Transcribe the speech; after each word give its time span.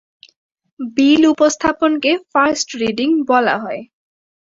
বিল 0.97 1.21
উপস্থাপনকে 1.33 2.11
first 2.31 2.69
reading 2.81 3.09
বলা 3.29 3.55
হয়। 3.63 3.81